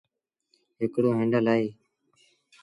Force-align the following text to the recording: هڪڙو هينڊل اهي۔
هڪڙو 0.79 1.09
هينڊل 1.19 1.45
اهي۔ 1.53 1.67